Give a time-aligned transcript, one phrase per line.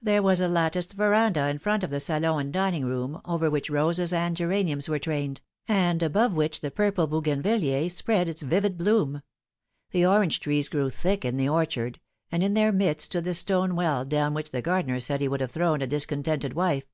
[0.00, 3.68] There was a latticed verandah in front of the salon and dining room, over which
[3.68, 9.20] roses and geraniums were trained, and above which the purple Bougainvilliers spread its vivid bloom.
[9.90, 12.00] The orange trees grew thick in the orchard,
[12.32, 15.42] and in their midst stood the stone well down which the gardener said he would
[15.42, 16.86] have thrown a discontented wife.